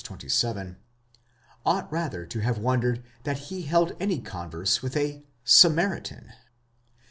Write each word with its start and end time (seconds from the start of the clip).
27), 0.03 0.77
ought 1.63 1.91
rather 1.91 2.25
to 2.25 2.39
have 2.39 2.57
wondered 2.57 3.03
that 3.23 3.37
he 3.37 3.61
held 3.61 3.95
any 3.99 4.19
converse 4.19 4.81
with 4.81 4.97
a 4.97 5.21
Samaritan. 5.43 6.33